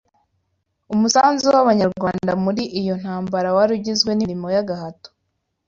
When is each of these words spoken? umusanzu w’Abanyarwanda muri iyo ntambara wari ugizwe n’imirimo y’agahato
umusanzu 0.93 1.45
w’Abanyarwanda 1.55 2.31
muri 2.43 2.63
iyo 2.79 2.93
ntambara 3.01 3.47
wari 3.55 3.71
ugizwe 3.77 4.09
n’imirimo 4.13 4.47
y’agahato 4.55 5.09